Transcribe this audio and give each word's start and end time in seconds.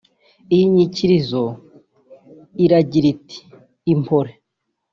Iyi 0.53 0.65
nyikirizo 0.73 1.43
iragira 2.63 3.07
iti” 3.13 3.39
Impore 3.93 4.33